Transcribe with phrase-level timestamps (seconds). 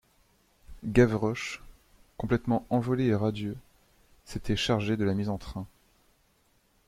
[0.83, 1.61] Gavroche,
[2.17, 3.55] complètement envolé et radieux,
[4.25, 5.67] s'était chargé de la mise en train.